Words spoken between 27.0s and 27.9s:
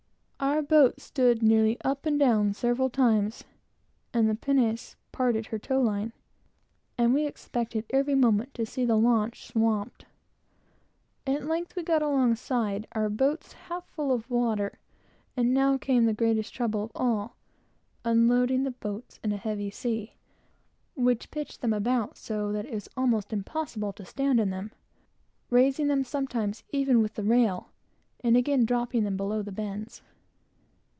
with the rail,